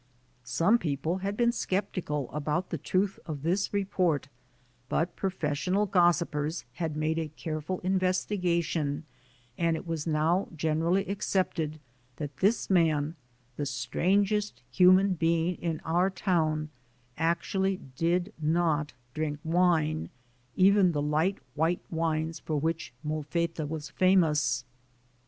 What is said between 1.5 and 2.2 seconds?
skepti